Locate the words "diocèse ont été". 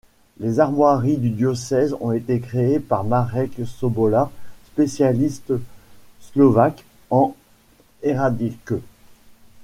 1.29-2.39